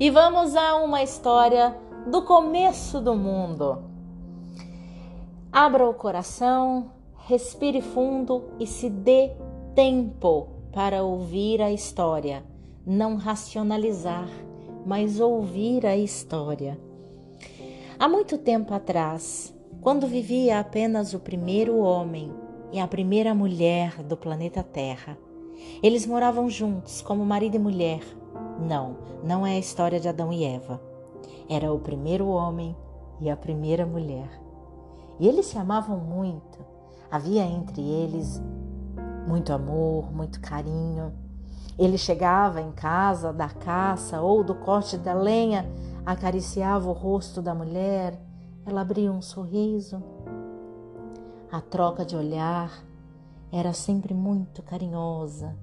e 0.00 0.10
vamos 0.10 0.54
a 0.54 0.76
uma 0.76 1.02
história 1.02 1.76
do 2.06 2.22
começo 2.22 3.00
do 3.00 3.16
mundo. 3.16 3.82
Abra 5.50 5.88
o 5.88 5.94
coração, 5.94 6.92
respire 7.26 7.80
fundo 7.80 8.44
e 8.60 8.66
se 8.66 8.88
dê 8.88 9.32
tempo 9.74 10.48
para 10.72 11.02
ouvir 11.02 11.60
a 11.60 11.72
história, 11.72 12.44
não 12.86 13.16
racionalizar, 13.16 14.28
mas 14.86 15.18
ouvir 15.18 15.84
a 15.84 15.96
história. 15.96 16.78
Há 17.98 18.08
muito 18.08 18.38
tempo 18.38 18.72
atrás, 18.72 19.52
quando 19.80 20.06
vivia 20.06 20.60
apenas 20.60 21.12
o 21.12 21.18
primeiro 21.18 21.78
homem 21.78 22.32
e 22.72 22.78
a 22.78 22.86
primeira 22.86 23.34
mulher 23.34 24.00
do 24.04 24.16
planeta 24.16 24.62
Terra, 24.62 25.18
eles 25.82 26.06
moravam 26.06 26.48
juntos 26.48 27.02
como 27.02 27.24
marido 27.24 27.56
e 27.56 27.58
mulher. 27.58 28.00
Não, 28.58 28.96
não 29.22 29.46
é 29.46 29.52
a 29.52 29.58
história 29.58 30.00
de 30.00 30.08
Adão 30.08 30.32
e 30.32 30.44
Eva. 30.44 30.80
Era 31.48 31.72
o 31.72 31.78
primeiro 31.78 32.26
homem 32.28 32.76
e 33.20 33.30
a 33.30 33.36
primeira 33.36 33.86
mulher. 33.86 34.28
E 35.20 35.26
eles 35.26 35.46
se 35.46 35.58
amavam 35.58 35.98
muito. 35.98 36.58
Havia 37.10 37.44
entre 37.44 37.80
eles 37.80 38.42
muito 39.26 39.52
amor, 39.52 40.12
muito 40.12 40.40
carinho. 40.40 41.12
Ele 41.78 41.96
chegava 41.96 42.60
em 42.60 42.72
casa 42.72 43.32
da 43.32 43.48
caça 43.48 44.20
ou 44.20 44.42
do 44.42 44.54
corte 44.54 44.98
da 44.98 45.14
lenha, 45.14 45.64
acariciava 46.04 46.88
o 46.88 46.92
rosto 46.92 47.40
da 47.40 47.54
mulher, 47.54 48.18
ela 48.66 48.80
abria 48.80 49.12
um 49.12 49.22
sorriso. 49.22 50.02
A 51.50 51.60
troca 51.60 52.04
de 52.04 52.16
olhar 52.16 52.84
era 53.52 53.72
sempre 53.72 54.12
muito 54.12 54.62
carinhosa. 54.62 55.56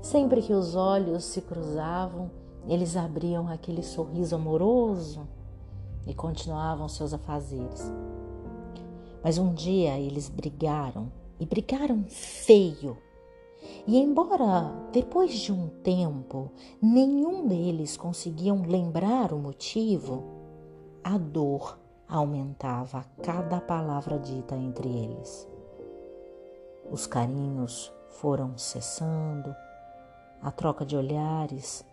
Sempre 0.00 0.42
que 0.42 0.52
os 0.52 0.74
olhos 0.74 1.24
se 1.24 1.42
cruzavam, 1.42 2.30
eles 2.66 2.96
abriam 2.96 3.48
aquele 3.48 3.82
sorriso 3.82 4.36
amoroso 4.36 5.26
e 6.06 6.14
continuavam 6.14 6.88
seus 6.88 7.12
afazeres. 7.12 7.92
Mas 9.22 9.38
um 9.38 9.52
dia 9.52 9.98
eles 9.98 10.28
brigaram 10.28 11.10
e 11.40 11.44
brigaram 11.44 12.04
feio. 12.08 12.96
E 13.86 13.98
embora 13.98 14.72
depois 14.92 15.32
de 15.34 15.52
um 15.52 15.68
tempo 15.82 16.50
nenhum 16.80 17.46
deles 17.46 17.96
conseguiam 17.96 18.62
lembrar 18.62 19.32
o 19.32 19.38
motivo, 19.38 20.24
a 21.02 21.18
dor 21.18 21.78
aumentava 22.08 22.98
a 22.98 23.22
cada 23.22 23.60
palavra 23.60 24.18
dita 24.18 24.56
entre 24.56 24.88
eles. 24.88 25.48
Os 26.90 27.06
carinhos 27.06 27.92
foram 28.08 28.56
cessando, 28.56 29.54
a 30.42 30.50
troca 30.50 30.84
de 30.84 30.96
olhares 30.96 31.84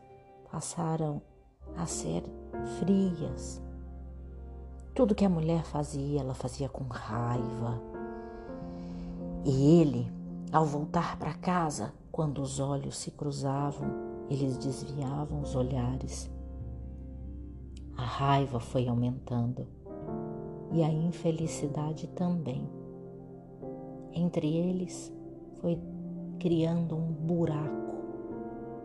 passaram 0.52 1.22
a 1.76 1.86
ser 1.86 2.24
frias. 2.80 3.62
Tudo 4.94 5.16
que 5.16 5.26
a 5.26 5.30
mulher 5.30 5.64
fazia, 5.64 6.22
ela 6.22 6.34
fazia 6.34 6.70
com 6.70 6.86
raiva, 6.86 7.82
e 9.44 9.80
ele, 9.80 10.12
ao 10.52 10.66
voltar 10.66 11.20
para 11.20 11.34
casa, 11.34 11.94
quando 12.12 12.42
os 12.42 12.60
olhos 12.60 12.98
se 12.98 13.12
cruzavam, 13.12 13.88
eles 14.30 14.58
desviavam 14.58 15.42
os 15.42 15.54
olhares. 15.54 16.32
A 17.98 18.04
raiva 18.04 18.60
foi 18.60 18.88
aumentando 18.88 19.68
e 20.72 20.84
a 20.84 20.90
infelicidade 20.90 22.08
também. 22.08 22.68
Entre 24.12 24.48
eles 24.56 25.14
foi 25.62 25.80
criando 26.40 26.96
um 26.96 27.12
buraco, 27.12 27.85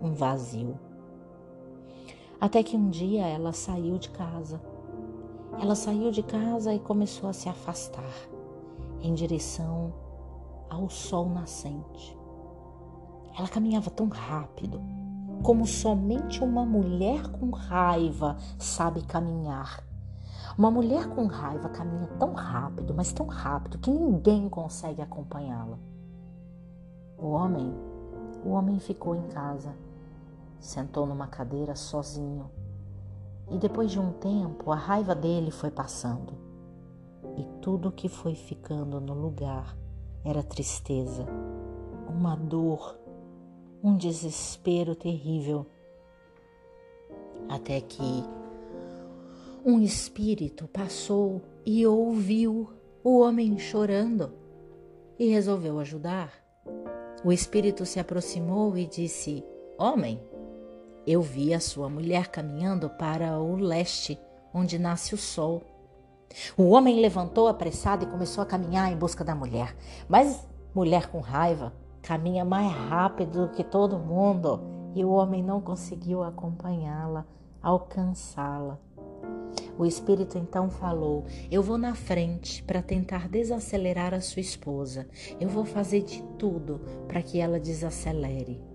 um 0.01 0.12
vazio. 0.12 0.79
Até 2.41 2.62
que 2.62 2.77
um 2.77 2.89
dia 2.89 3.27
ela 3.27 3.53
saiu 3.53 3.98
de 3.98 4.09
casa. 4.11 4.61
Ela 5.61 5.75
saiu 5.75 6.11
de 6.11 6.23
casa 6.23 6.72
e 6.72 6.78
começou 6.78 7.28
a 7.28 7.33
se 7.33 7.49
afastar 7.49 8.15
em 9.03 9.12
direção 9.12 9.93
ao 10.69 10.88
sol 10.88 11.28
nascente. 11.28 12.16
Ela 13.37 13.49
caminhava 13.49 13.91
tão 13.91 14.09
rápido, 14.09 14.81
como 15.43 15.66
somente 15.66 16.43
uma 16.43 16.65
mulher 16.65 17.28
com 17.28 17.50
raiva 17.50 18.37
sabe 18.59 19.03
caminhar. 19.03 19.84
Uma 20.56 20.71
mulher 20.71 21.09
com 21.09 21.27
raiva 21.27 21.69
caminha 21.69 22.06
tão 22.19 22.32
rápido, 22.32 22.93
mas 22.94 23.12
tão 23.12 23.27
rápido 23.27 23.78
que 23.78 23.91
ninguém 23.91 24.49
consegue 24.49 25.00
acompanhá-la. 25.00 25.78
O 27.17 27.28
homem, 27.28 27.72
o 28.44 28.50
homem 28.50 28.78
ficou 28.78 29.15
em 29.15 29.27
casa, 29.28 29.75
sentou 30.60 31.06
numa 31.06 31.26
cadeira 31.26 31.75
sozinho. 31.75 32.50
E 33.50 33.59
depois 33.59 33.91
de 33.91 33.98
um 33.98 34.12
tempo, 34.12 34.71
a 34.71 34.76
raiva 34.76 35.15
dele 35.15 35.50
foi 35.50 35.71
passando. 35.71 36.34
E 37.37 37.44
tudo 37.60 37.91
que 37.91 38.09
foi 38.09 38.34
ficando 38.34 39.00
no 39.00 39.15
lugar 39.15 39.76
era 40.25 40.43
tristeza, 40.43 41.26
uma 42.09 42.37
dor, 42.37 42.99
um 43.82 43.97
desespero 43.97 44.94
terrível. 44.94 45.66
Até 47.49 47.81
que 47.81 48.25
um 49.65 49.81
espírito 49.81 50.69
passou 50.69 51.43
e 51.66 51.87
ouviu 51.87 52.70
o 53.03 53.20
homem 53.20 53.59
chorando 53.59 54.32
e 55.19 55.28
resolveu 55.28 55.78
ajudar. 55.78 56.32
O 57.25 57.32
espírito 57.32 57.84
se 57.84 57.99
aproximou 58.00 58.76
e 58.76 58.87
disse: 58.87 59.44
Homem, 59.78 60.20
eu 61.06 61.22
vi 61.22 61.55
a 61.55 61.61
sua 61.61 61.88
mulher 61.88 62.28
caminhando 62.28 62.91
para 62.91 63.38
o 63.38 63.56
leste, 63.56 64.19
onde 64.53 64.78
nasce 64.78 65.15
o 65.15 65.19
sol. 65.19 65.62
O 66.56 66.71
homem 66.71 67.00
levantou 67.00 67.49
apressado 67.49 68.05
e 68.05 68.09
começou 68.09 68.43
a 68.43 68.47
caminhar 68.47 68.93
em 68.93 68.97
busca 68.97 69.25
da 69.25 69.34
mulher. 69.34 69.77
Mas 70.09 70.47
mulher 70.75 71.09
com 71.09 71.21
raiva 71.21 71.72
caminha 72.03 72.44
mais 72.44 72.72
rápido 72.72 73.47
do 73.47 73.53
que 73.53 73.65
todo 73.65 73.99
mundo 73.99 74.61
e 74.94 75.05
o 75.05 75.11
homem 75.11 75.43
não 75.43 75.61
conseguiu 75.61 76.22
acompanhá-la, 76.22 77.27
alcançá-la. 77.62 78.78
O 79.78 79.87
espírito 79.87 80.38
então 80.38 80.71
falou: 80.71 81.25
Eu 81.50 81.62
vou 81.62 81.78
na 81.78 81.94
frente 81.94 82.62
para 82.62 82.82
tentar 82.82 83.28
desacelerar 83.28 84.15
a 84.15 84.21
sua 84.21 84.41
esposa. 84.41 85.09
Eu 85.41 85.49
vou 85.49 85.65
fazer 85.65 86.03
de 86.03 86.22
tudo 86.38 86.81
para 87.09 87.22
que 87.22 87.41
ela 87.41 87.59
desacelere. 87.59 88.69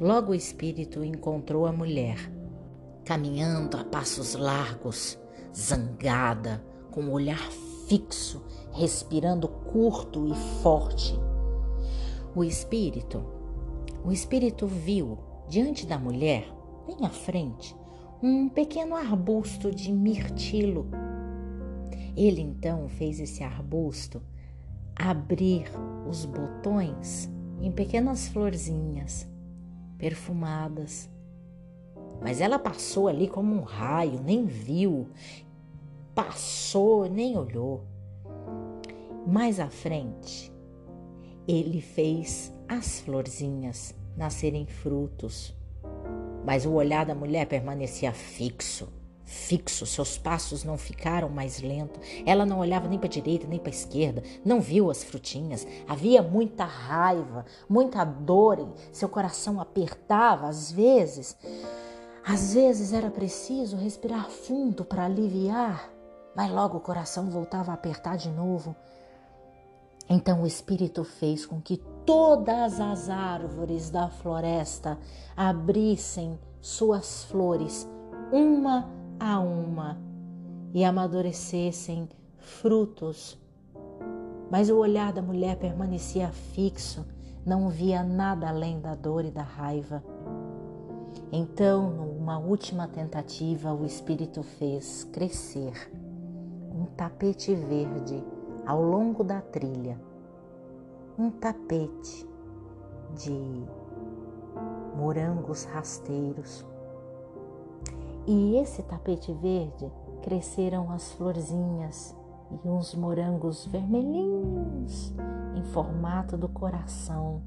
Logo 0.00 0.32
o 0.32 0.34
espírito 0.34 1.04
encontrou 1.04 1.66
a 1.66 1.72
mulher, 1.72 2.16
caminhando 3.04 3.76
a 3.76 3.84
passos 3.84 4.34
largos, 4.34 5.18
zangada, 5.54 6.64
com 6.90 7.04
o 7.04 7.12
olhar 7.12 7.50
fixo, 7.86 8.42
respirando 8.72 9.48
curto 9.48 10.26
e 10.26 10.34
forte. 10.62 11.14
O 12.34 12.42
espírito, 12.42 13.22
o 14.02 14.10
espírito 14.10 14.66
viu 14.66 15.18
diante 15.46 15.86
da 15.86 15.98
mulher, 15.98 16.50
bem 16.86 17.04
à 17.04 17.10
frente, 17.10 17.76
um 18.22 18.48
pequeno 18.48 18.96
arbusto 18.96 19.70
de 19.70 19.92
mirtilo. 19.92 20.88
Ele 22.16 22.40
então 22.40 22.88
fez 22.88 23.20
esse 23.20 23.44
arbusto 23.44 24.22
abrir 24.96 25.70
os 26.08 26.24
botões 26.24 27.30
em 27.60 27.70
pequenas 27.70 28.28
florzinhas 28.28 29.31
perfumadas. 30.02 31.08
Mas 32.20 32.40
ela 32.40 32.58
passou 32.58 33.06
ali 33.06 33.28
como 33.28 33.54
um 33.54 33.62
raio, 33.62 34.20
nem 34.20 34.44
viu 34.44 35.08
passou, 36.14 37.08
nem 37.08 37.36
olhou. 37.36 37.84
Mais 39.26 39.60
à 39.60 39.68
frente, 39.68 40.52
ele 41.46 41.80
fez 41.80 42.52
as 42.68 43.00
florzinhas 43.00 43.94
nascerem 44.16 44.66
frutos. 44.66 45.54
Mas 46.44 46.66
o 46.66 46.72
olhar 46.72 47.06
da 47.06 47.14
mulher 47.14 47.46
permanecia 47.46 48.12
fixo, 48.12 48.88
fixo, 49.24 49.86
seus 49.86 50.18
passos 50.18 50.64
não 50.64 50.76
ficaram 50.76 51.28
mais 51.28 51.60
lentos. 51.60 52.00
Ela 52.26 52.44
não 52.44 52.58
olhava 52.58 52.88
nem 52.88 52.98
para 52.98 53.08
a 53.08 53.10
direita 53.10 53.46
nem 53.46 53.58
para 53.58 53.70
a 53.70 53.74
esquerda, 53.74 54.22
não 54.44 54.60
viu 54.60 54.90
as 54.90 55.02
frutinhas. 55.02 55.66
Havia 55.88 56.22
muita 56.22 56.64
raiva, 56.64 57.44
muita 57.68 58.04
dor, 58.04 58.72
seu 58.92 59.08
coração 59.08 59.60
apertava 59.60 60.48
às 60.48 60.70
vezes. 60.70 61.36
Às 62.24 62.54
vezes 62.54 62.92
era 62.92 63.10
preciso 63.10 63.76
respirar 63.76 64.30
fundo 64.30 64.84
para 64.84 65.04
aliviar 65.04 65.92
mas 66.34 66.50
logo 66.50 66.78
o 66.78 66.80
coração 66.80 67.28
voltava 67.30 67.70
a 67.70 67.74
apertar 67.74 68.16
de 68.16 68.30
novo. 68.30 68.74
Então 70.08 70.42
o 70.42 70.46
Espírito 70.46 71.04
fez 71.04 71.46
com 71.46 71.60
que 71.60 71.76
todas 72.04 72.80
as 72.80 73.08
árvores 73.08 73.90
da 73.90 74.08
floresta 74.08 74.98
abrissem 75.36 76.38
suas 76.60 77.24
flores, 77.24 77.88
uma 78.32 78.88
a 79.24 79.38
uma, 79.38 79.96
e 80.74 80.84
amadurecessem 80.84 82.08
frutos. 82.38 83.38
Mas 84.50 84.68
o 84.68 84.76
olhar 84.76 85.12
da 85.12 85.22
mulher 85.22 85.56
permanecia 85.58 86.28
fixo, 86.28 87.06
não 87.46 87.68
via 87.68 88.02
nada 88.02 88.48
além 88.48 88.80
da 88.80 88.96
dor 88.96 89.24
e 89.24 89.30
da 89.30 89.42
raiva. 89.42 90.02
Então, 91.30 91.88
numa 91.88 92.36
última 92.38 92.88
tentativa, 92.88 93.72
o 93.72 93.86
espírito 93.86 94.42
fez 94.42 95.04
crescer 95.12 95.92
um 96.74 96.86
tapete 96.86 97.54
verde 97.54 98.24
ao 98.66 98.82
longo 98.82 99.22
da 99.22 99.40
trilha, 99.40 100.00
um 101.16 101.30
tapete 101.30 102.28
de 103.14 103.64
morangos 104.96 105.62
rasteiros. 105.64 106.71
E 108.26 108.56
esse 108.56 108.82
tapete 108.82 109.32
verde 109.32 109.90
cresceram 110.22 110.90
as 110.92 111.12
florzinhas 111.12 112.14
e 112.64 112.68
uns 112.68 112.94
morangos 112.94 113.66
vermelhinhos 113.66 115.12
em 115.56 115.64
formato 115.64 116.36
do 116.36 116.48
coração. 116.48 117.42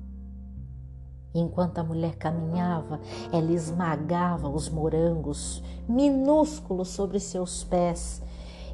Enquanto 1.33 1.79
a 1.79 1.83
mulher 1.83 2.15
caminhava, 2.15 2.99
ela 3.31 3.51
esmagava 3.51 4.49
os 4.49 4.69
morangos 4.69 5.61
minúsculos 5.87 6.89
sobre 6.89 7.19
seus 7.19 7.63
pés 7.63 8.21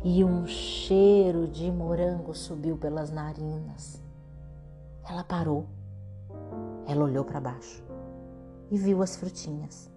e 0.03 0.23
um 0.23 0.45
cheiro 0.47 1.47
de 1.47 1.71
morango 1.71 2.33
subiu 2.33 2.77
pelas 2.77 3.11
narinas. 3.11 4.01
Ela 5.07 5.23
parou, 5.23 5.65
ela 6.87 7.03
olhou 7.03 7.25
para 7.25 7.39
baixo 7.39 7.83
e 8.69 8.77
viu 8.77 9.01
as 9.01 9.15
frutinhas. 9.15 9.91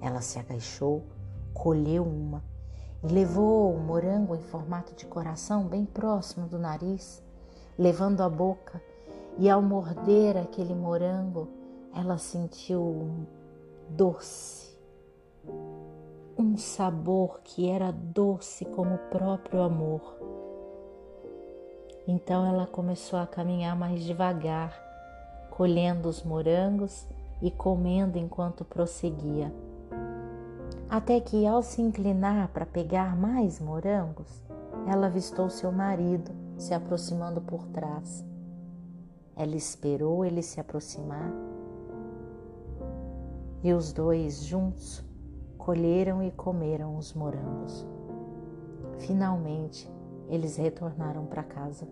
Ela 0.00 0.20
se 0.20 0.38
agachou, 0.38 1.02
colheu 1.54 2.04
uma 2.04 2.42
e 3.02 3.08
levou 3.08 3.74
o 3.74 3.78
morango 3.78 4.34
em 4.34 4.40
formato 4.40 4.94
de 4.94 5.06
coração 5.06 5.64
bem 5.64 5.84
próximo 5.84 6.46
do 6.48 6.58
nariz, 6.58 7.22
levando 7.78 8.20
a 8.22 8.28
boca, 8.28 8.82
e 9.38 9.50
ao 9.50 9.60
morder 9.60 10.36
aquele 10.36 10.74
morango, 10.74 11.48
ela 11.94 12.16
sentiu 12.16 12.80
um 12.80 13.26
doce, 13.88 14.76
um 16.38 16.56
sabor 16.56 17.40
que 17.44 17.68
era 17.68 17.92
doce 17.92 18.64
como 18.64 18.94
o 18.94 19.10
próprio 19.10 19.60
amor. 19.60 20.16
Então 22.08 22.46
ela 22.46 22.66
começou 22.66 23.18
a 23.18 23.26
caminhar 23.26 23.76
mais 23.76 24.02
devagar, 24.02 24.74
colhendo 25.50 26.08
os 26.08 26.22
morangos 26.22 27.06
e 27.42 27.50
comendo 27.50 28.18
enquanto 28.18 28.64
prosseguia 28.64 29.52
até 30.88 31.18
que, 31.20 31.46
ao 31.46 31.62
se 31.62 31.82
inclinar 31.82 32.48
para 32.48 32.64
pegar 32.64 33.16
mais 33.16 33.58
morangos, 33.58 34.42
ela 34.86 35.06
avistou 35.06 35.50
seu 35.50 35.72
marido 35.72 36.30
se 36.56 36.72
aproximando 36.72 37.40
por 37.40 37.66
trás. 37.68 38.24
Ela 39.34 39.56
esperou 39.56 40.24
ele 40.24 40.42
se 40.42 40.60
aproximar 40.60 41.32
e 43.62 43.72
os 43.72 43.92
dois 43.92 44.44
juntos 44.44 45.04
colheram 45.58 46.22
e 46.22 46.30
comeram 46.30 46.96
os 46.96 47.12
morangos. 47.12 47.84
Finalmente, 48.98 49.90
eles 50.28 50.56
retornaram 50.56 51.26
para 51.26 51.42
casa. 51.42 51.86